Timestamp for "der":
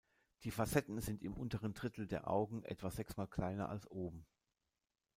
2.07-2.27